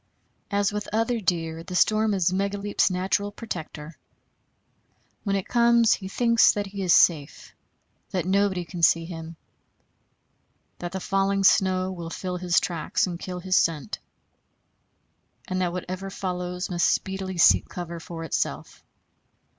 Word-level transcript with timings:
As 0.49 0.71
with 0.73 0.89
other 0.91 1.19
deer, 1.19 1.61
the 1.63 1.75
storm 1.75 2.15
is 2.15 2.33
Megaleep's 2.33 2.89
natural 2.89 3.31
protector. 3.31 3.99
When 5.23 5.35
it 5.35 5.47
comes 5.47 5.93
he 5.93 6.07
thinks 6.07 6.53
that 6.53 6.65
he 6.65 6.81
is 6.81 6.91
safe; 6.91 7.53
that 8.09 8.25
nobody 8.25 8.65
can 8.65 8.81
see 8.81 9.05
him; 9.05 9.35
that 10.79 10.91
the 10.91 10.99
falling 10.99 11.43
snow 11.43 11.91
will 11.91 12.09
fill 12.09 12.37
his 12.37 12.59
tracks 12.59 13.05
and 13.05 13.19
kill 13.19 13.41
his 13.41 13.55
scent; 13.55 13.99
and 15.47 15.61
that 15.61 15.71
whatever 15.71 16.09
follows 16.09 16.67
must 16.71 16.89
speedily 16.89 17.37
seek 17.37 17.69
cover 17.69 17.99
for 17.99 18.23
itself. 18.23 18.83